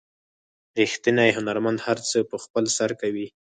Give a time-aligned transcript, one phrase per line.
[0.79, 3.27] ریښتینی هنرمند هر څه په خپل سر کوي.